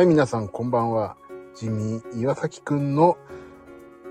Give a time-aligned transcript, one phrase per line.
[0.00, 1.18] はい、皆さんこんばんは。
[1.54, 3.18] ジミー岩崎くんの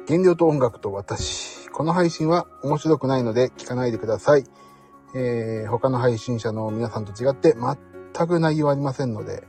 [0.07, 1.67] 原料と音楽と私。
[1.69, 4.43] この配信は面白くないので聞かないでください。
[5.15, 7.55] えー、他の配信者の皆さんと違って
[8.13, 9.47] 全く内容ありませんので、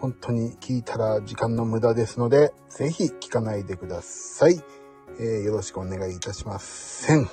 [0.00, 4.60] 本当に聞いたら時間の無駄ですので、ぜひ聞かないでください。
[5.20, 7.30] えー、よろしくお願いいたしません。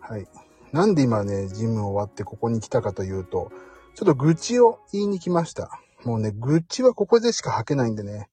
[0.00, 0.26] はい。
[0.72, 3.52] なんで今ね、ジム終わってここに来たかというと、
[3.94, 5.80] ちょっと愚痴を言いに来ました。
[6.06, 8.28] もうね、愚痴はここでしか吐けないんでね、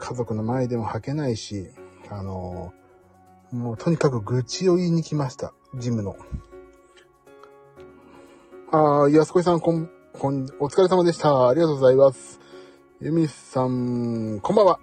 [0.00, 1.68] 家族の前でも吐けないし、
[2.10, 5.54] あのー、もうとにかく愚痴を言いに来ました。
[5.76, 6.16] ジムの。
[8.72, 11.46] あー、安子さん、こん、こん、お疲れ様でした。
[11.46, 12.40] ありがとうございます。
[13.00, 14.80] ゆみさん、こんばんは。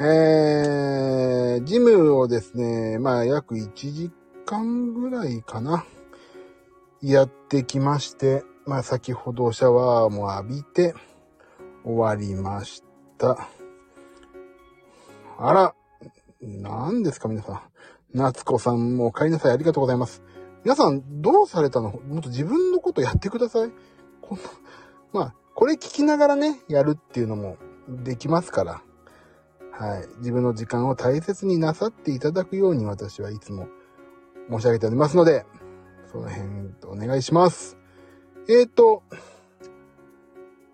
[0.00, 4.10] えー、ジムをですね、まあ約1時
[4.46, 5.84] 間ぐらいかな。
[7.02, 10.94] やってきまして、まあ先ほどシャワーも浴びて
[11.84, 12.82] 終わりまし
[13.16, 13.48] た。
[15.38, 15.74] あら、
[16.42, 17.62] 何ですか皆さん。
[18.12, 19.52] 夏子さんもお帰りなさい。
[19.52, 20.22] ありがとうございます。
[20.64, 21.92] 皆さん、どうされたの？
[21.92, 23.70] もっと自分のことやってください。
[24.20, 24.44] こんな、
[25.14, 27.56] まあ、これ聞きながらね、やるっていうのも
[27.88, 28.82] できますから。
[29.72, 30.06] はい。
[30.18, 33.66] 自分の時間を大切になさっていただくように私はいつも
[34.50, 35.46] 申し上げておりますので、
[36.12, 36.48] その辺
[36.84, 37.77] お願いします。
[38.50, 39.02] えーと、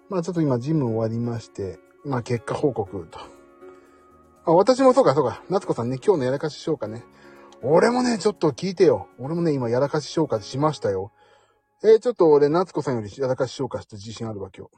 [0.09, 3.19] まあちょっと今ジム終わりまして、まあ結果報告と。
[4.45, 5.43] あ、私もそうかそうか。
[5.51, 7.05] 夏子さんね、今日のやらかし消化ね。
[7.63, 9.09] 俺もね、ちょっと聞いてよ。
[9.19, 11.11] 俺もね、今やらかし消化しましたよ。
[11.83, 14.69] えー、ちょっと俺、夏子さんよりやらかし消化して自信あるわ、今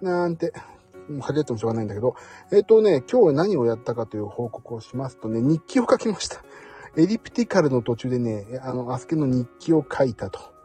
[0.00, 0.04] 日。
[0.04, 0.52] なんて。
[1.08, 2.14] もう恥じてもしょうがないんだけど。
[2.52, 6.44] えっ、ー、とね、今日何をやったかという報告をしますとね、日記を書きました。
[6.98, 10.59] エリプティカルの途中でね、あの、アスケの日記を書いたと。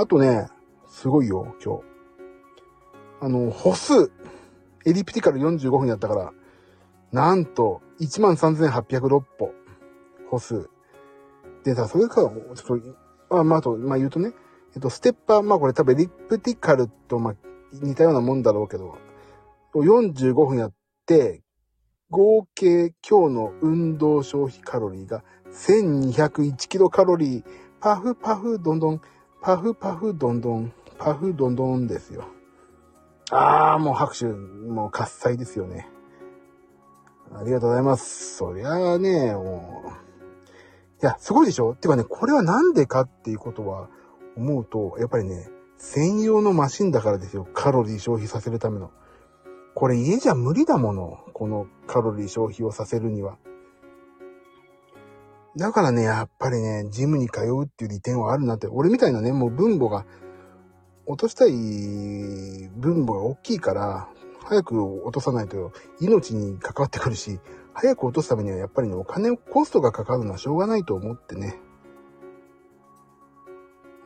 [0.00, 0.48] あとね、
[0.88, 1.82] すごいよ、今日。
[3.20, 4.10] あの、歩数。
[4.86, 6.32] エリプティカル45分やったから、
[7.12, 9.52] なんと、13,806歩。
[10.30, 10.70] 歩数。
[11.64, 12.80] でさ、それから、ちょっ
[13.28, 14.32] と、あ、まあ、あと、まあ言うとね、
[14.74, 17.34] えっと、ステッパー、まあこれ多分エリプティカルと、まあ、
[17.74, 18.96] 似たようなもんだろうけど、
[19.74, 20.72] 45分やっ
[21.04, 21.42] て、
[22.08, 25.22] 合計今日の運動消費カロリーが
[25.52, 27.44] 1201キロカロリー。
[27.80, 29.00] パフパフどんどん
[29.42, 32.24] パフパフどんどん、パフどんどんですよ。
[33.30, 35.88] ああ、もう拍手、もう喝采ですよね。
[37.32, 38.36] ありがとうございます。
[38.36, 39.88] そりゃあね、もう。
[41.02, 41.74] いや、すごいでしょ？
[41.74, 43.88] てかね、これはなんでかっていうことは
[44.36, 47.46] 思うと、やっぱりね、専用のマシンだからですよ。
[47.54, 48.90] カロリー消費させるための。
[49.74, 51.24] これ家じゃ無理だもの。
[51.32, 53.38] このカロリー消費をさせるには。
[55.56, 58.68] だからね、やっぱりね、ジムに通うっていう利点はあるなって。
[58.68, 60.06] 俺みたいなね、もう分母が、
[61.06, 61.50] 落としたい
[62.76, 64.08] 分母が大きいから、
[64.44, 67.40] 早く落とさないと命に関わってくるし、
[67.74, 71.58] 早く落とすためにはやっぱりね、お金を、コストがかかるのはしょうがないと思ってね。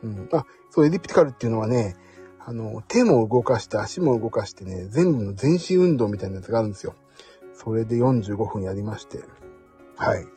[0.03, 0.29] うん。
[0.31, 1.95] あ、そう、エリプティカルっていうのはね、
[2.39, 6.95] あの、手も動かして足も動かしてね、全部の全身運動みたいなやつがあるんですよ。
[7.53, 9.19] それで45分やりまして。
[9.95, 10.34] はい。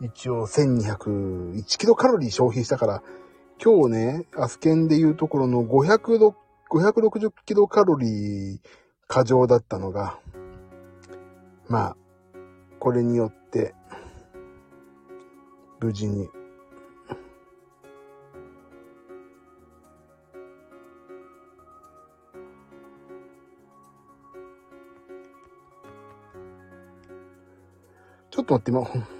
[0.00, 3.02] 一応1201キロカロリー消費したから、
[3.62, 6.34] 今日ね、アスケンでいうところの500
[6.68, 8.58] 560キロカロリー
[9.06, 10.18] 過剰だったのが、
[11.68, 11.96] まあ、
[12.78, 13.74] これによって、
[15.80, 16.28] 無事に、
[28.30, 29.15] ちょっと待って、今、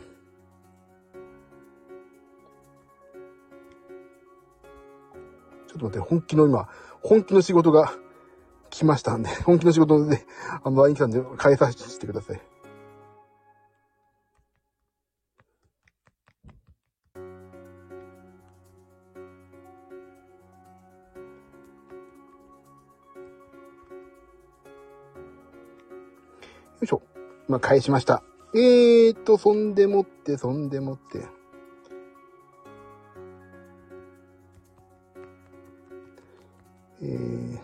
[5.86, 6.68] ちょっと待って、本気の今、
[7.02, 7.92] 本気の仕事が
[8.70, 10.26] 来ましたんで、 本気の仕事で、
[10.62, 12.36] あの、LINE 来たんで、変えさせてください。
[12.36, 12.42] よ
[26.82, 27.02] いしょ。
[27.48, 28.22] まあ、返しました。
[28.54, 31.36] えーと、そんでもって、そんでもって。
[37.02, 37.58] えー、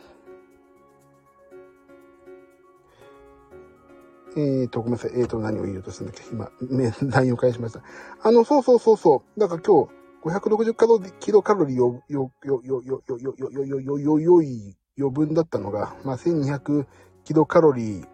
[4.35, 5.13] えーと、ごめんなさい。
[5.15, 6.23] えーと、何を言おうとしたんだっけ？
[6.33, 7.83] 今、ね、 内を返しました？
[8.23, 9.41] あの、そうそうそうそう。
[9.41, 9.91] だから今日、
[10.23, 16.87] 560カロリー、キロカロリーよ、よ、よ、よ、よ、よ、よ、よ、よ、よ、よ、よ、よい余分だったのが、まあ、1200
[17.25, 18.09] キロカロリー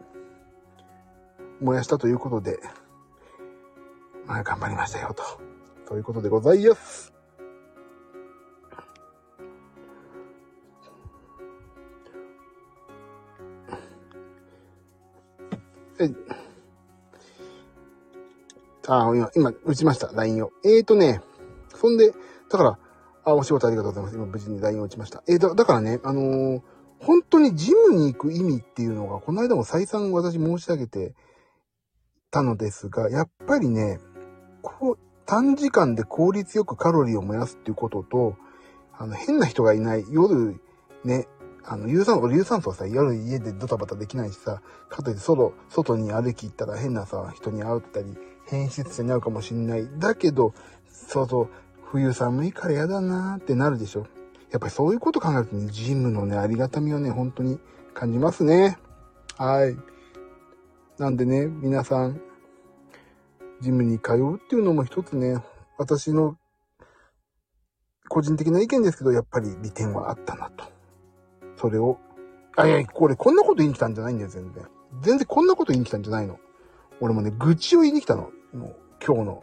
[1.61, 2.61] 燃やしたということで、
[4.27, 5.23] まあ、頑張りましたよ、と。
[5.87, 7.18] ということでございます。
[16.01, 16.11] え、
[18.87, 20.53] あ、今、今、打ちました、LINE を。
[20.65, 21.21] えーとね、
[21.75, 22.13] そんで、
[22.51, 22.79] だから、
[23.25, 24.17] あ、お仕事ありがとうございます。
[24.17, 25.23] 今、無事に LINE を打ちました。
[25.29, 26.63] えー、だ、だからね、あのー、
[27.01, 31.15] 本当にジムに行く意味っていうのが、この間も再三私申し上げて
[32.31, 34.01] たのですが、やっぱりね、
[34.63, 38.37] こう、短時間で効率よくカロリーを燃やすっていうことと、
[38.97, 40.61] あの、変な人がいない、夜、
[41.05, 41.29] ね、
[41.65, 48.17] あの、有酸素、有酸素はさ、夜家でドタバタできないしさ、かといって外、外に歩き行ったら変なさ、人に会ったり、
[48.47, 49.89] 変質者に会うかもしんない。
[49.99, 50.55] だけど、
[50.91, 51.49] そうそう、
[51.91, 54.07] 冬寒いから嫌だなーってなるでしょ。
[54.51, 57.59] やっぱりそういうこと考えるとね、ジムのね、ありがたみをね、本当に
[57.93, 58.79] 感じますね。
[59.37, 59.77] はい。
[60.99, 62.21] なんでね、皆さん、
[63.61, 65.37] ジムに通うっていうのも一つね、
[65.77, 66.37] 私の
[68.09, 70.78] 個人的な意見ですけど、やっぱり利点はあったなと。
[71.59, 71.99] それを、
[72.57, 74.65] あ、いや、これこんなこと言いに来たんじゃないんだよ、全然。
[75.03, 76.39] 全然こんなこと言いに来たんじゃないの。
[77.01, 78.31] 俺もね、愚痴を言いに来たの。
[78.53, 79.43] もう、今日の。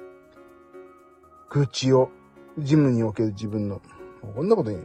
[1.50, 2.10] 愚痴を。
[2.58, 3.82] ジムにおける自分の。
[4.34, 4.80] こんなことに、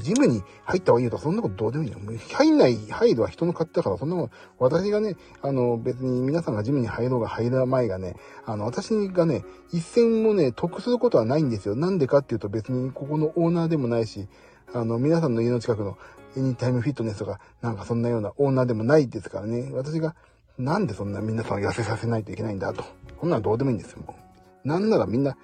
[0.00, 1.98] ジムに入った方がいいよとそんなことどうでもいいよ。
[2.32, 8.16] 入んない、入るは人の勝手だから、そんなもん、私がね、あの、別に皆さんがジムに入ろうが入らないがね、
[8.46, 11.74] あの、私がね、一銭もね、得することはないんですよ。
[11.74, 14.28] なんでかっていうと別にここのオーナーでもないし、
[14.72, 15.98] あの、皆さんの家の近くの
[16.36, 19.70] エニタイムフィットネスとか、なんかそんなようなオーナーでもないですからね。
[19.72, 20.14] 私が、
[20.58, 22.84] なんでそんな皆さん痩せさせないといけないんだと。
[23.18, 24.16] こんなのどうでもいいんですよ、も
[24.64, 24.68] う。
[24.68, 25.36] なんならみんな、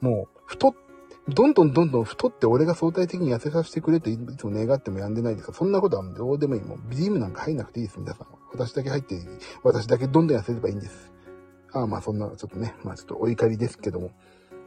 [0.00, 0.74] もう、太っ
[1.28, 6.60] どんどんどんどん太って俺が相対的に痩せさせてくれといつも願ってもやんでないですかそんなことはどうでもいい。
[6.62, 8.26] もうビームなんか入んなくていいです、皆さん。
[8.52, 9.22] 私だけ入っていい、
[9.64, 11.12] 私だけどんどん痩せればいいんです。
[11.72, 14.12] ああ、まあそんな、ちょっとね、まあちょっとお怒りですけども。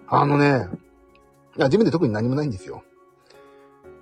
[0.07, 0.68] あのね、
[1.57, 2.84] いや、自分で特に何もないんですよ。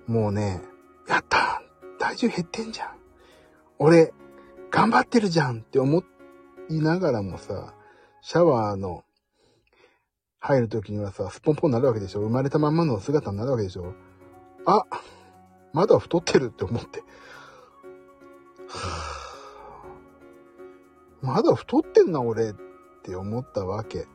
[0.07, 0.61] もうね、
[1.07, 1.61] やった
[1.99, 2.97] 体重減ってんじゃん。
[3.79, 4.13] 俺、
[4.71, 6.03] 頑張ってるじゃんって思
[6.69, 7.73] いながらもさ、
[8.21, 9.03] シャワーの
[10.39, 13.93] 入るときにはさ、スポンポンになるわけでしょ生まれたまんまの姿になるわけでしょ
[14.65, 14.83] あ、
[15.73, 17.03] まだ太ってるって思って。
[21.21, 22.55] まだ太ってんな、俺っ
[23.03, 24.07] て思ったわけ。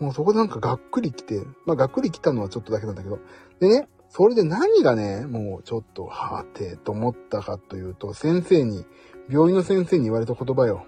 [0.00, 3.20] もうそこなんかがっくり来て、まあがっくり来たのはちょっとだけなんだけど。
[3.60, 8.84] でね、それで何がね、もうちょっと、はて、と思ったかというと、先生に、
[9.30, 10.84] 病院の先生に言われた言葉よ。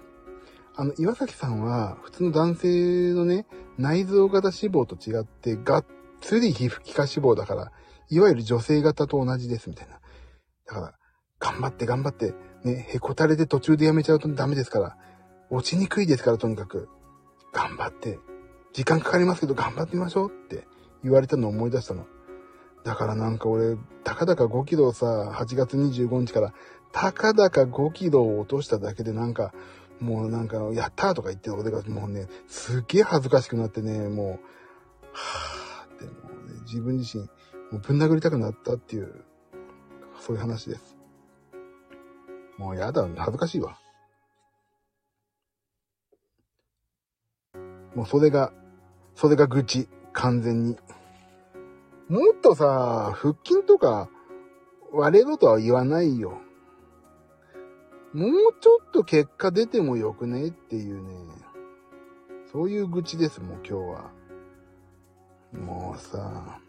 [0.75, 3.47] あの、岩崎さんは、普通の男性のね、
[3.79, 5.85] 内臓型脂肪と違って、がっ
[6.21, 7.71] つり皮膚皮下脂肪だから、
[8.11, 9.99] いわゆる女性型と同じです、みたいな。
[10.67, 10.93] だから、
[11.39, 14.97] 頑張って頑張って、ね、へこたれて途中でやめちゃうとダメですから、
[15.49, 16.89] 落ちにくいですから、とにかく。
[17.53, 18.19] 頑張って、
[18.73, 20.67] 時間かかりますけど頑張ってみましょうって
[21.03, 22.05] 言われたのを思い出したの。
[22.85, 26.53] だからなんか俺、たかだか5キロさ、8月25日から、
[26.91, 29.53] たかだか5キロを落としただけでなんか、
[29.99, 34.27] もうなんか、やったーとか言ってる俺がもうね、すっげえ恥ずかしくなってね、もう、
[35.13, 37.23] はぁってもうね、自分自身、
[37.71, 39.25] もうぶん殴りたくなったっていう、
[40.19, 40.95] そういう話です。
[42.59, 43.79] もうやだ、恥ずかしいわ。
[47.95, 48.53] もうそれが、
[49.15, 50.77] それが愚痴、完全に。
[52.07, 54.09] もっとさ、腹筋とか
[54.91, 56.39] 割れろとは言わないよ。
[58.13, 61.13] もうちょっと結果出てもよくねっていうね、
[62.51, 64.11] そういう愚痴ですもん、今日は。
[65.51, 66.59] もうさ、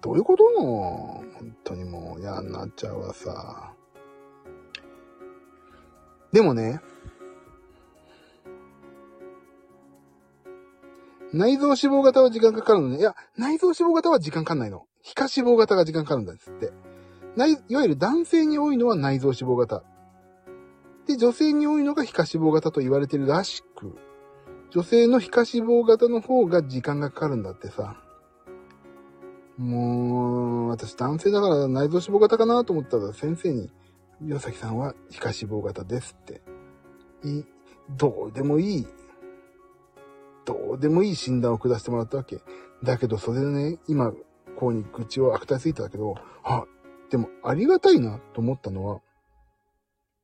[0.00, 3.72] どういうことも本当にもう嫌になっちゃうわさ。
[6.32, 6.80] でもね、
[11.32, 12.98] 内臓脂肪型は時間かかるのね。
[12.98, 14.85] いや、内臓脂肪型は時間かかんないの。
[15.06, 16.72] 皮下脂肪型が時間かかるんだっつって。
[17.36, 19.84] 内、いわゆる男性に多いのは内臓脂肪型。
[21.06, 23.96] で、女性に多いのが皮下脂肪型と言われてるらしく、
[24.70, 28.02] 女性の皮下脂肪型の方が時間がかかるんだってさ。
[29.56, 33.70] もう、私男性だから内臓脂肪型かなと思ったら先生に、
[34.20, 36.42] 岩崎さんは皮下脂肪型ですって。
[37.22, 37.44] いい、
[37.90, 38.86] どうでもいい、
[40.44, 42.40] どうでもいい診断を下してもらったわけ。
[42.82, 44.12] だけどそれでね、今、
[44.56, 46.64] こうに愚痴を悪態ついてたけど、あ、
[47.10, 49.00] でもありがたいなと思ったのは、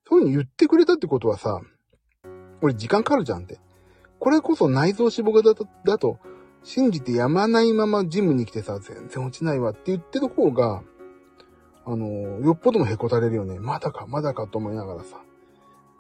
[0.09, 1.61] そういうふうに言ってくれたってことはさ、
[2.61, 3.59] 俺時間かかるじゃんって。
[4.19, 6.19] これこそ内臓脂肪型だと、
[6.65, 10.83] 信じてやまないままジムに来てさ、全然落ちないわって言ってる方が、
[11.85, 12.07] あの、
[12.41, 13.59] よっぽどもへこたれるよね。
[13.59, 15.21] まだか、まだかと思いながらさ。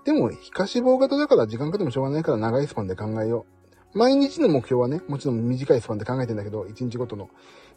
[0.04, 3.62] でも、皮下脂肪型だから時間かけてもしょうがないから長いスパンで考えよう。
[3.94, 7.28] 毎日の目標はね、もちろん短いスパンで考えてんだけど、1日ごとの。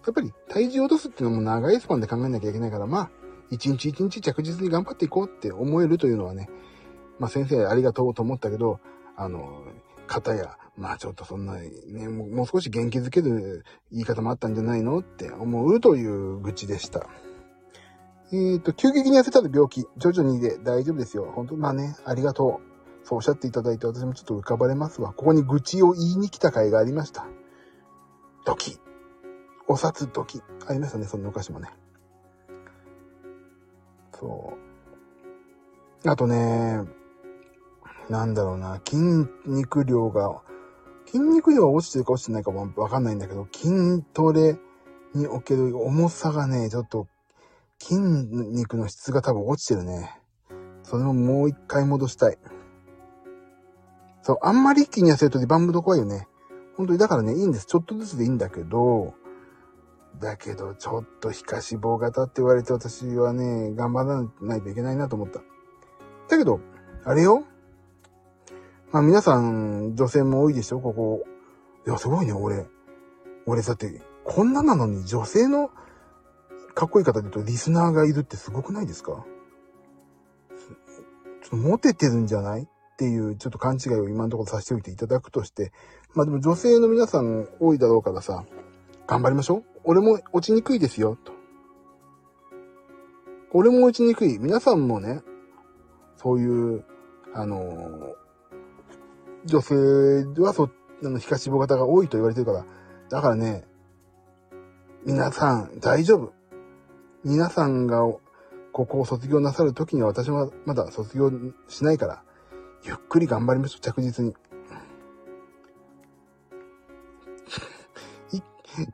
[0.05, 3.09] やっぱり体重を落とすっていうのも長いスパンで考えなきゃいけないから、まあ、
[3.49, 6.49] 一日一日着実に頑張っていこうって思えるというのはね、
[7.19, 8.79] まあ先生ありがとうと思ったけど、
[9.15, 9.63] あの、
[10.07, 17.07] 方や、まあちょっとそんなね、もう少し元気づける言い方もあったんじゃないのって思うという愚痴でした。
[18.31, 21.31] えっ、ー、と、急激に痩せたら病気、徐々にで大丈夫ですよ。
[21.35, 22.74] 本当まあね、ありがとう。
[23.05, 25.13] そうおっしゃっていただいて私もちょっと浮かばれますわ。
[25.13, 27.27] ここに愚痴を言いに来た甲斐がありました。
[28.45, 28.79] ドキ。
[29.67, 30.41] お札ドキ。
[30.67, 31.69] ありましたね、その昔もね。
[34.11, 34.57] そ
[36.03, 36.09] う。
[36.09, 36.81] あとね、
[38.09, 40.41] なんだろうな、筋肉量が、
[41.05, 44.57] 筋肉量が落ちてるか落ちてないかもわかんないんだけど、筋トレ
[45.13, 47.07] における重さがね、ちょっと
[47.79, 50.19] 筋肉の質が多分落ちてるね。
[50.81, 52.37] それももう一回戻したい。
[54.25, 56.27] そう、あんまり一気に痩せるとリバウンド怖いよね。
[56.77, 57.67] 本当に、だからね、いいんです。
[57.67, 59.13] ちょっとずつでいいんだけど、
[60.19, 65.41] だけど、ちょっと皮下脂肪型って言われて私はね、頑張らないといけないなと思った。
[66.27, 66.59] だけど、
[67.03, 67.43] あれよ
[68.91, 70.79] まあ皆さん、女性も多いでしょ？
[70.79, 71.23] ここ。
[71.85, 72.65] いや、すごいね、俺。
[73.45, 75.69] 俺、だって、こんななのに女性の
[76.73, 79.11] かっこいい方で言うとリスナーがいるってすごくないですか？
[79.11, 79.23] ちょ
[81.47, 82.67] っとモテてるんじゃない？
[82.95, 85.73] っていうちょっと勘違いを今のところさせておいていただくとして、
[86.13, 88.45] まあでも女性の皆さん多いだろうからさ、
[89.05, 89.63] 頑張りましょう。
[89.83, 91.33] 俺も落ちにくいですよ、と。
[93.51, 94.39] 俺も落ちにくい。
[94.39, 95.21] 皆さんもね、
[96.15, 96.85] そういう、
[97.33, 98.15] あのー、
[99.45, 100.69] 女性はそ、
[101.03, 102.65] あの、皮下脂肪型が多いと言われてるから、
[103.09, 103.65] だからね、
[105.05, 106.33] 皆さん大丈夫。
[107.25, 108.01] 皆さんが
[108.71, 111.31] ここを卒業なさるときには私はまだ卒業
[111.67, 112.24] しないから、
[112.85, 114.35] ゆっくり頑張りましょう、着実に。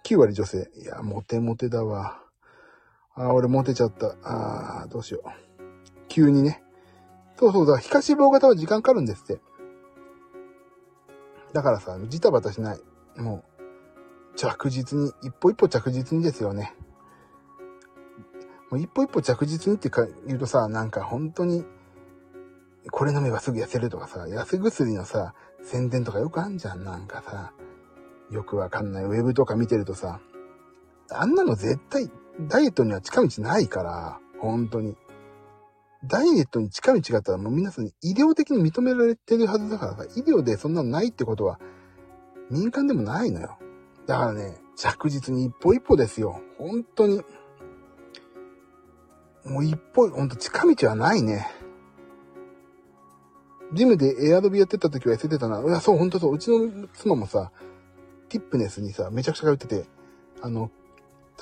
[0.03, 0.69] 9割女性。
[0.75, 2.21] いや、モテモテだわ。
[3.15, 4.15] ああ、俺モテちゃった。
[4.23, 5.29] あどうしよう。
[6.07, 6.63] 急にね。
[7.37, 9.41] そうそうだ、皮下脂肪型は時間かかるんですって。
[11.53, 12.79] だからさ、ジタバタしない。
[13.17, 13.43] も
[14.33, 16.75] う、着実に、一歩一歩着実にですよね。
[18.69, 19.89] もう一歩一歩着実にって
[20.27, 21.65] 言うとさ、なんか本当に、
[22.89, 25.33] これ飲めばすぐ痩せるとかさ、痩せ薬のさ、
[25.63, 27.53] 宣伝とかよくあんじゃん、なんかさ。
[28.31, 29.03] よくわかんない。
[29.03, 30.19] ウェブとか見てるとさ、
[31.11, 32.09] あんなの絶対、
[32.47, 34.95] ダイエットには近道ないから、本当に。
[36.05, 41.59] ダイエットに近道があったらもう皆さん医療的に認められてるはずだからさ、医療でそんなのないってことは、
[42.49, 43.59] 民間でもないのよ。
[44.07, 46.41] だからね、着実に一歩一歩ですよ。
[46.57, 47.21] 本当に。
[49.45, 51.47] もう一歩、ほんと近道はないね。
[53.73, 55.61] ジムでエアロビやってた時は痩せてたな。
[55.61, 56.33] いや、そう、ほんとそう。
[56.33, 57.51] うちの妻もさ、
[58.29, 59.85] ティップネスにさ、めちゃくちゃ通ってて、
[60.41, 60.71] あの、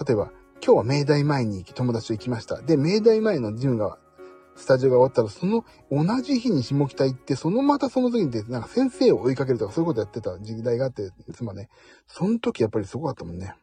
[0.06, 0.32] 例えば、
[0.64, 2.62] 今日は明大前に行き、友達と行きました。
[2.62, 3.98] で、明大前のジムが、
[4.56, 11.70] スタジオが終わったら、その同じ日に下北行って、そのまたその次になんか先生を追いかけるとかそういうことやってた時代があって、妻ね。
[12.08, 13.56] その時やっぱりすごかったもんね。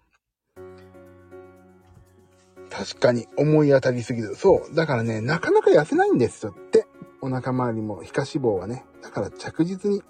[2.70, 4.34] 確かに思い当たりすぎる。
[4.34, 4.74] そう。
[4.74, 6.85] だからね、なかなか痩せないんですよって。
[7.26, 8.84] お腹周りも皮下脂肪はね。
[9.02, 10.00] だから着実に。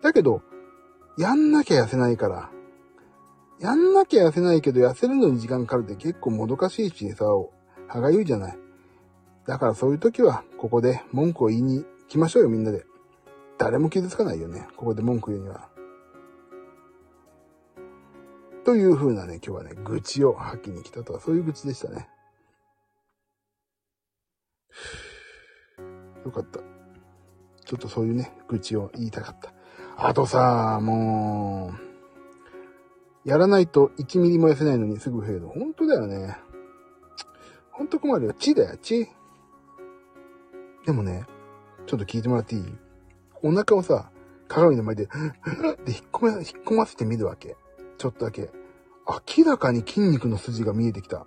[0.00, 0.42] だけど、
[1.18, 2.50] やんなきゃ痩せないから。
[3.58, 7.24] やんなきゃ痩せないけど、痩せるのに時間かかるって結構もどかしいしさ、
[7.88, 8.58] 歯がゆいじゃない。
[9.44, 12.86] だからそういう時は、ここで文句を言いに来ましょうよ、みんなで。
[13.58, 14.68] 誰も傷つかないよね。
[14.76, 15.68] ここで文句言うには。
[18.64, 22.08] という風なね、今日はね、愚痴を吐きに来たとは、そういう愚痴でしたね。
[26.26, 26.60] よかった。
[27.64, 29.52] ちょっとそういうね、愚痴を言いたかった。
[29.96, 31.72] あとさ、も
[33.24, 35.48] う、やらないと1ミリも痩せないのにすぐ増える。
[35.48, 36.36] 本当だよね。
[37.72, 38.32] ほんと困るよ。
[38.34, 39.08] 血だよ、血。
[40.84, 41.26] でもね、
[41.86, 42.64] ちょっと聞いてもらっていい？
[43.42, 44.10] お腹をさ、
[44.48, 45.06] 鏡の前で、
[45.84, 47.56] で、引っ込め、引っ込ませてみるわけ。
[47.98, 48.50] ちょっとだけ。
[49.36, 51.26] 明らかに筋肉の筋が見えてきた。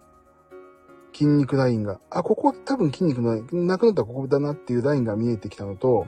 [1.13, 1.99] 筋肉ラインが。
[2.09, 6.07] あ、ここ多分筋肉のライン、なくなったらここだなっていうラインが見えてきたのと、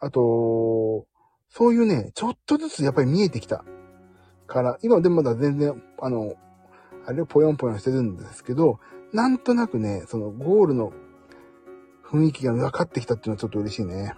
[0.00, 1.06] あと、
[1.48, 3.64] そういうね、ちょっとずつやっぱり見えてきた。
[4.46, 6.34] から、今でもまだ全然、あの、
[7.06, 8.78] あれをぽよんぽよんしてるんですけど、
[9.12, 10.92] なんとなくね、そのゴールの
[12.04, 14.14] 雰囲気が分かってきたっていうのはちょっと嬉しいね。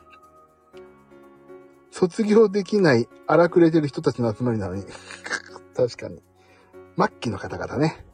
[1.90, 4.84] 卒業できない荒くれてる人たちの集まりなのに
[5.74, 6.22] 確かに。
[6.96, 8.06] 末期の方々ね。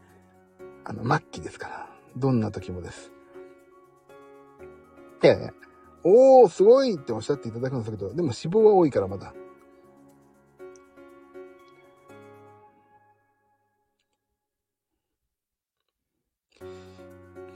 [0.89, 1.89] あの、末期ですから。
[2.17, 3.11] どんな時もです。
[5.23, 5.53] いやね、
[6.05, 9.35] おー、すごいっておっしゃっていただくんですけど、でも脂肪は多いからまだ。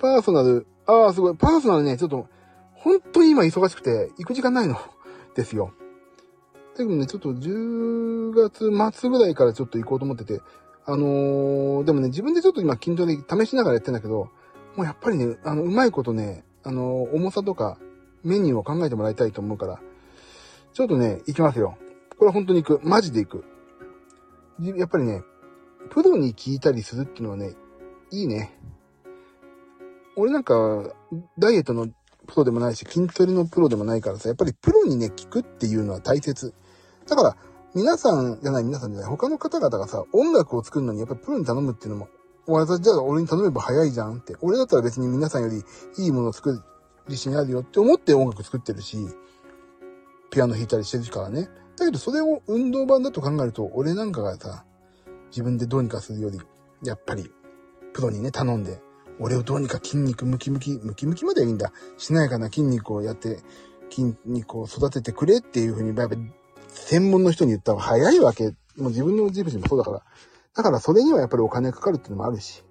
[0.00, 1.36] パーソナル、ああ、すごい。
[1.36, 2.26] パーソナルね、ちょっと
[2.74, 4.76] 本当に今忙しくて、行く時間ないの。
[5.36, 5.72] ですよ。
[6.74, 10.40] だけどね、ちょっと10月末ぐらいからちょっと行こうと思ってて、
[10.90, 14.28] あのー、でもね、自分でちょっと今筋トレ試しながらやってんだけど、
[14.74, 17.78] もうやっぱりね、あの、うまいことね、あのー、重さとか
[18.24, 19.80] メニューを考えてもらいたいと思うから、
[20.72, 21.78] ちょっとね、行きますよ。
[22.18, 22.86] これは本当に行く。
[22.86, 23.44] マジで行く。
[24.76, 25.22] やっぱりね、
[25.90, 27.54] プロに聞いたりするっていうのはね、
[28.10, 28.58] いいね。
[30.16, 30.92] 俺なんか、
[31.38, 31.86] ダイエットの
[32.26, 36.52] プロでもないし、筋トレのプロでもないからさ、やっぱりプロにね、聞くっていうのは大切。
[37.06, 37.36] だから、
[37.74, 42.08] 皆さんじゃない、皆さんじゃない、他の方々がさ、音楽を作るのにやっぱりプロに頼むっていうのも、
[42.46, 44.36] わざじゃあ俺に頼めば早いじゃんって。
[44.40, 45.62] 俺だったら別に皆さんより
[45.98, 46.62] いいものを作る
[47.08, 48.98] 自信あるよって思って音楽作ってるし、
[50.30, 51.48] ピアノ弾いたりしてるからね。
[51.76, 54.64] だけどそれを運動版だと考えると、俺なんかがさ、
[55.30, 56.40] 自分でどうにかするより、
[56.82, 57.30] やっぱり、
[57.92, 58.80] プロにね、頼んで、
[59.20, 61.72] 俺をどうにか筋肉ムキムキ、ムキムキまではいいんだ。
[61.98, 63.40] しなやかな筋肉をやって、
[63.90, 66.16] 筋肉を育ててくれっていうふうに、やっぱ
[66.86, 68.48] 専門の人に言った方が早いわけ。
[68.76, 70.02] もう自分の自分もそうだから。
[70.54, 72.64] だからそれにはやっぱりお金かかるっていうのもあるし、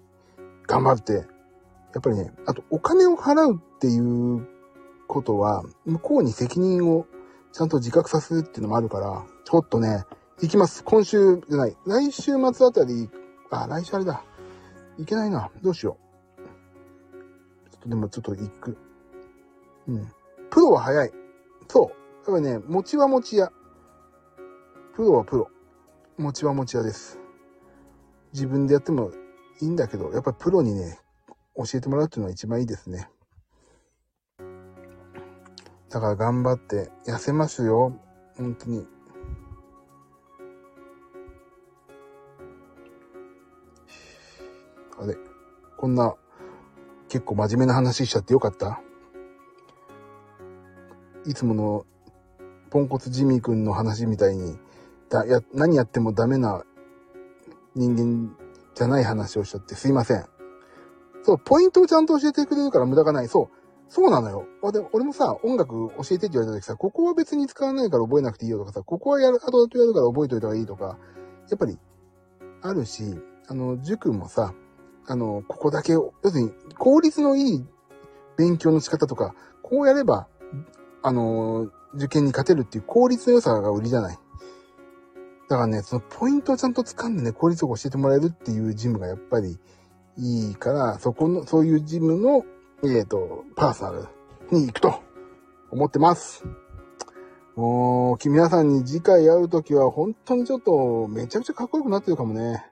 [0.66, 1.20] 頑張って、や
[1.98, 4.46] っぱりね、あとお金を払うっていう
[5.08, 7.06] ことは、向こうに責任を
[7.52, 10.04] ちゃんと自覚させるっていうのもあるから、ちょっとね、
[10.40, 10.84] 行きます。
[10.84, 11.76] 今週じゃない。
[11.86, 13.10] 来週末あたり、
[13.50, 14.24] あ、来週あれだ。
[14.98, 15.50] いけないな。
[15.62, 15.98] どうしよ
[16.38, 17.70] う。
[17.70, 18.78] ちょっとでもちょっと行く。
[19.88, 20.12] うん。
[20.50, 21.12] プロは早い。
[21.68, 22.30] そう。
[22.32, 23.52] やっぱりね、餅は餅屋。
[24.94, 25.48] プロはプロ。
[26.18, 27.18] 餅は餅屋です。
[28.32, 29.12] 自分でやっても
[29.60, 30.98] いいんだけど、やっぱりプロにね、
[31.56, 33.08] 教えてもらうっていうのは一番いいですね。
[35.88, 37.98] だから頑張って痩せますよ。
[38.36, 38.86] 本当に。
[45.00, 45.16] あれ、
[45.78, 46.14] こんな
[47.08, 48.80] 結構真面目な話しちゃってよかった？
[51.26, 51.86] いつもの
[52.70, 54.58] ポンコツジミー君の話みたいに、
[55.10, 56.64] だや何やってもダメな
[57.74, 58.36] 人間
[58.74, 60.24] じゃない話をしちゃってすいません。
[61.22, 63.28] そう、ポイントをちゃんと教えてくれるから無駄がない。
[63.28, 63.60] そう。
[63.88, 64.46] そうなのよ。
[64.72, 70.96] で俺もさ、音楽教えてって言われた時さ、ここは別に使わないから覚えなくていいよとかさ、ここはやる、後々やるから覚えといた方がいいとか、
[71.50, 71.76] やっぱり、
[72.62, 73.02] あるし、
[73.48, 74.54] あの、塾もさ、
[75.08, 77.64] あの、ここだけを、要するに、効率のいい
[78.36, 80.28] 勉強の仕方とか、こうやれば、
[81.02, 84.18] あの、受験に勝てるっていう効率の良さが売りじゃない。
[85.50, 89.58] だからね、そのポイントをちゃんと掴んでね、効率を教えてもらえるっていうジムがやっぱり
[90.16, 92.44] いいから、そこの、そういうジムの、
[92.84, 94.06] えっ、ー、と、パーソナル
[94.56, 95.02] に行くと
[95.72, 96.44] 思ってます。
[97.56, 102.64] もう、君皆さんに次回会うときは本当にちょっとめちゃくちゃかっこよくなってるかもね。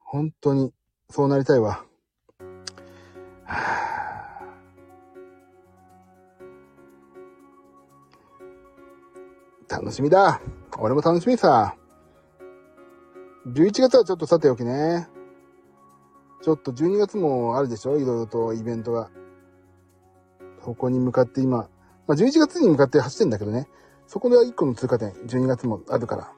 [0.00, 0.74] 本当に。
[1.08, 1.82] そうなりたいわ。
[9.66, 10.42] 楽しみだ。
[10.80, 11.74] 俺も楽しみさ。
[13.48, 15.08] 11月はちょっとさておきね。
[16.40, 17.98] ちょっと12月もあるでしょ？
[17.98, 19.10] いろいろとイベントが。
[20.64, 21.68] そこに向かって今、ま
[22.08, 23.68] あ、11月に向かって走ってんだけどね。
[24.06, 26.32] そこでは1個の通過点、12月もあるから。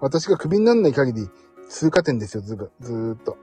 [0.00, 1.28] 私がクビにならない限り、
[1.68, 3.36] 通過点ですよ、ずぶ、ずーっと。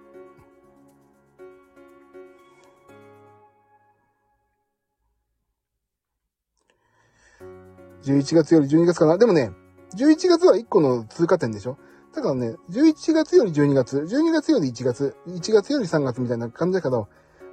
[8.04, 9.18] 11月より12月かな？
[9.18, 9.52] でもね、
[9.96, 11.78] 11月は1個の通過点でしょ？
[12.14, 17.08] だからね、11月より12月、12月より1月、1月より3月みたいな感じだけど、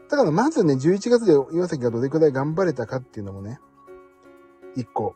[0.09, 3.61] だからまずね、11月で岩崎がどれくらい頑張れたかっていうのもね、
[4.77, 5.15] 1個、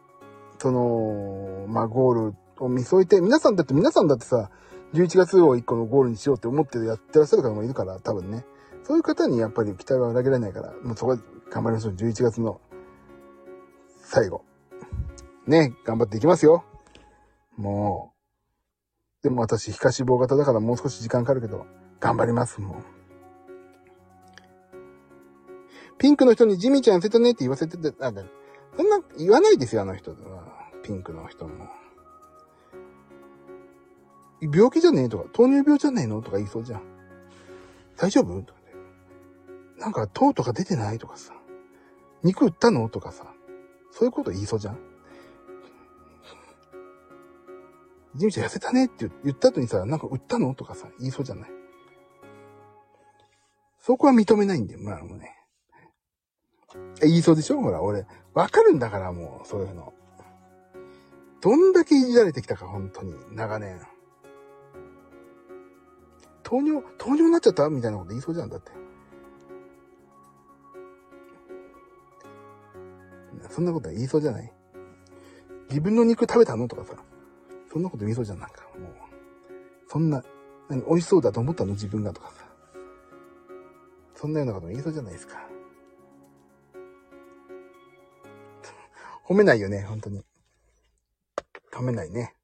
[0.58, 4.50] その、まあ、ゴールを見添えて、皆さんだって皆さんだってさ、
[4.94, 8.44] 11月を1個のゴールにしようって思ってやってらっしゃる方もいるから、多分ね。
[8.82, 11.94] そういう方にやっぱり期待は裏切られないから、もうそこで頑張りましょう。
[11.94, 12.60] 11月の
[14.00, 14.44] 最後。
[15.46, 16.64] ね、頑張っていきますよ。
[17.58, 18.14] も
[19.20, 19.22] う。
[19.22, 21.66] でも私、皮下脂肪型だからもう少し時間かかるけど、
[22.00, 22.82] 頑張ります、もう。
[25.98, 28.12] ピンクの人にジミちゃん痩せたねって言わせてて、あ、
[28.76, 30.14] そんな言わないですよ、あの人。
[30.84, 31.68] ピンクの人も。
[34.40, 36.82] 病気じゃねえとか、糖尿病じゃねえのとか言いそうじゃん。
[37.96, 38.40] 大丈夫？
[38.42, 38.60] とか
[39.80, 41.32] なんか糖とか出てないとかさ。
[42.22, 42.88] 肉売ったの？
[42.88, 43.26] とかさ。
[43.90, 44.78] そういうこと言いそうじゃん。
[48.18, 51.50] ジミちゃん痩せたねって言った後にさ、なんか売ったのとかさ、言いそうじゃない？
[53.80, 55.34] そこは認めないんだよ、まあもうね。
[57.02, 57.60] え言いそうでしょ？
[57.62, 58.04] ほら、俺。
[58.34, 59.94] わかるんだから、もう、そういうの。
[61.40, 63.14] どんだけいじられてきたか、本当に。
[63.32, 63.80] 長年。
[66.42, 67.68] 糖尿、糖尿になっちゃった？
[67.70, 68.72] みたいなこと言いそうじゃん、だって。
[73.50, 74.52] そんなこと言いそうじゃない？
[75.70, 76.68] 自分の肉食べたの？
[76.68, 76.96] とかさ、
[77.72, 78.62] そんなこと言いそうじゃん、なんか。
[78.78, 78.92] もう、
[79.86, 80.22] そんな、
[80.68, 81.72] 何、美味しそうだと思ったの？
[81.72, 82.44] 自分がとかさ。
[84.14, 85.48] そんなようなことも言いそうじゃないですか。
[89.24, 90.22] 褒めないよね、本当に。
[91.72, 92.34] 褒めないね。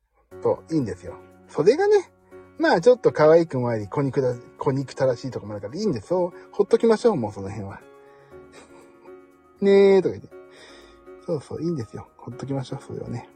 [0.43, 1.17] と、いいんですよ。
[1.49, 2.13] それがね、
[2.59, 6.33] まあちょっと可愛くもあり、小肉だ、小憎たらしいとこもあるからいいんですよ。
[6.53, 7.81] ほっときましょう、もうその辺は。
[9.61, 10.31] ねえとか言って。
[11.27, 12.09] そうそう、いいんですよ。
[12.19, 13.29] ほっときましょう、それはね。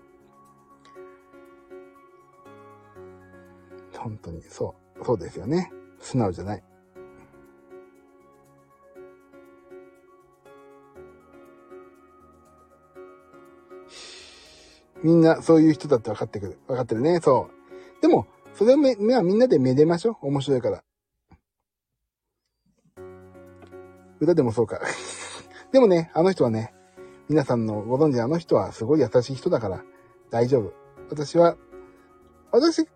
[4.08, 5.04] 本当に、そう。
[5.04, 5.70] そうですよね。
[6.00, 6.62] 素直じゃない。
[15.02, 16.58] みんなそういう人だって分かってくる。
[16.66, 17.20] 分かってるね。
[17.20, 17.50] そ
[17.98, 18.02] う。
[18.02, 20.26] でも、それをめ、はみんなでめでましょう。
[20.26, 20.82] 面白いから。
[24.20, 24.80] 歌でもそうか。
[25.70, 26.74] でもね、あの人はね、
[27.28, 29.84] 皆さんのご存知あの人はすごい優しい人だから
[30.30, 30.72] 大丈夫。
[31.10, 31.56] 私は、
[32.50, 32.88] 私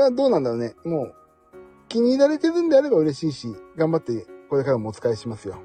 [0.00, 0.74] はどうなんだろうね。
[0.84, 1.14] もう、
[1.88, 5.56] 気に入られてるんであれば嬉しいし、頑張ってこれからもお使いしますよ。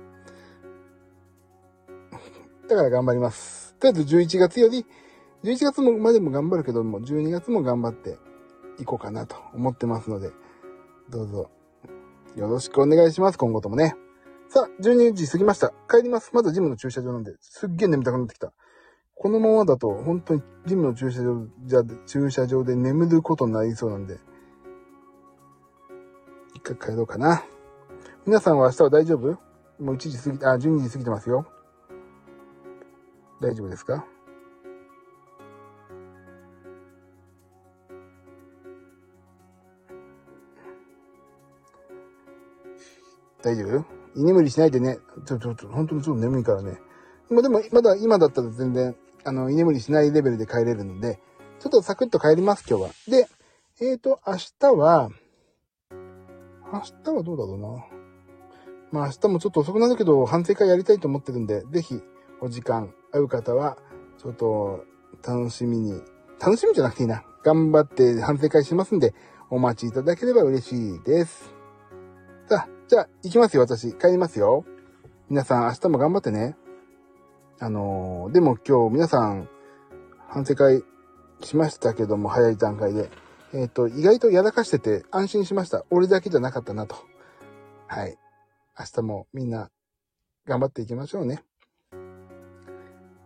[2.68, 3.76] だから頑張ります。
[3.80, 4.86] とりあえず11月より
[5.44, 8.18] 11月もまでも頑張るけども、12月も頑張って
[8.80, 10.32] いこうかなと思ってますので、
[11.10, 11.50] どうぞ
[12.36, 13.96] よろしくお願いします、今後ともね。
[14.50, 15.74] さあ、12時過ぎました。
[15.89, 16.32] 帰ります。
[16.34, 18.52] まだジムの駐車場なんで、すっげえ眠たくなってきた。
[19.21, 24.17] このままだと、本当にジムの駐車場じゃ、駐車場で眠ることになりそうなんで、
[26.55, 27.43] 一回帰ろうかな。
[28.25, 29.38] 皆さんは明日は大丈夫？
[29.84, 31.45] もう1時過ぎ、あ、12時過ぎてますよ。
[33.41, 34.05] 大丈夫ですか？
[43.43, 43.86] 大丈夫？
[44.15, 44.97] 居眠りしないでね。
[45.25, 46.79] ちょ、ちょ、ちょ、本当にちょっと眠いからね。
[47.29, 51.19] まあ、でも、まだ、今だったら全然、あの、居眠りしないレベルで帰れるので、
[51.60, 52.89] ちょっとサクッと帰ります、今日は。
[53.08, 53.27] で、
[53.82, 55.10] えっ、ー、と、明日は、
[56.71, 57.86] 明日はどうだろうな。
[58.91, 62.01] まあ明日もちょっと遅くなるけど、反省会やりたいと思ってるんで、ぜひ、
[62.41, 63.77] お時間合う方は、
[64.17, 64.86] ちょっと、
[65.25, 66.01] 楽しみに、
[66.39, 67.23] 楽しみじゃなくていいな。
[67.43, 69.13] 頑張って反省会しますんで、
[69.49, 71.53] お待ちいただければ嬉しいです。
[72.47, 73.93] さあ、じゃあ、行きますよ、私。
[73.93, 74.65] 帰りますよ。
[75.29, 76.55] 皆さん、明日も頑張ってね。
[77.62, 79.50] あのー、でも今日皆さん、
[80.30, 80.84] 反省会
[81.41, 83.10] しましたけども、早い段階で。
[83.54, 85.84] えっ、ー、と、意外とやらかしてて安心しました。
[85.89, 86.95] 俺だけじゃなかったなと。
[87.88, 88.17] はい。
[88.80, 89.69] 明日もみんな、
[90.45, 91.43] 頑張っていきましょうね。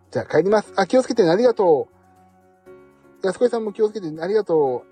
[0.09, 0.73] じゃあ帰ります。
[0.77, 1.29] あ、気をつけてね。
[1.29, 1.89] ありがと
[3.21, 3.27] う。
[3.27, 4.21] 安子さんも気をつけてね。
[4.21, 4.83] ありがと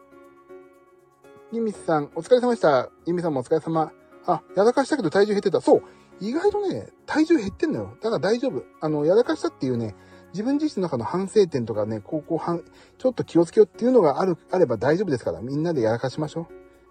[1.51, 1.55] う。
[1.55, 2.89] ゆみさん、お疲れ様でした。
[3.05, 3.91] ゆみさんもお疲れ様。
[4.25, 5.61] あ、やらかしたけど体重減ってた。
[5.61, 5.83] そう。
[6.21, 7.97] 意外とね、体重減ってんのよ。
[8.01, 8.63] だから大丈夫。
[8.79, 9.95] あの、やらかしたっていうね、
[10.33, 12.63] 自分自身の中の反省点とかね、こう、こう、はん、
[12.97, 16.47] ちょっと気をつけようっていうのがある、あれば大丈夫ですから、みんなでやらかしましょ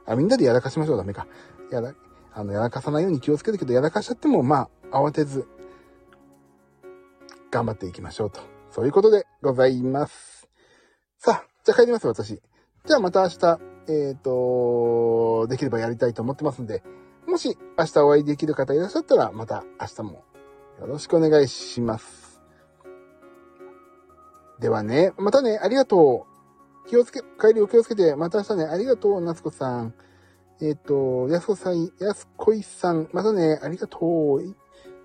[0.07, 0.11] う。
[0.11, 0.97] あ、みんなでやらかしましょう。
[0.97, 1.29] ダメか。
[1.71, 1.95] やら、
[2.33, 5.47] あの、やらかさないように気をつけるけど、やらかしちゃっても、まあ、慌てず、
[7.53, 8.41] 頑張っていきましょうと。
[8.71, 10.49] そういうことでございます。
[11.19, 12.41] さあ、じゃあ帰ります、私。
[12.85, 16.83] じゃあまた明日、えっ、ー、と、できればやりたいと思ってますんで、
[17.31, 20.25] もし明日お会いできる方いらっしゃったら、また明日も
[20.81, 22.43] よろしくお願いします。
[24.59, 26.27] ではね、またね、ありがと
[26.87, 26.89] う。
[26.89, 29.95] 気をつけ、帰りを気をつけて、また明日ね、ありがとう、夏子さん。
[30.61, 34.57] えっ、ー、と、やすこさん、やすこいさん、またね、ありがとう。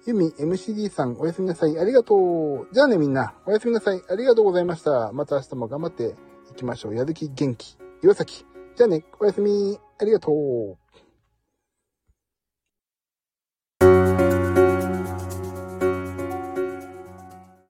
[0.08, 1.78] ゆみ、MCD さん、おやすみなさい。
[1.78, 2.68] ありがとう。
[2.74, 4.02] じゃあね、みんな、おやすみなさい。
[4.10, 5.12] ありがとうございました。
[5.14, 6.16] また明日も頑張って
[6.52, 6.96] いきましょう。
[6.96, 7.78] やる気元気。
[8.02, 8.46] 岩崎。
[8.76, 9.80] じゃあね、おやすみ。
[10.00, 10.85] ありがとう。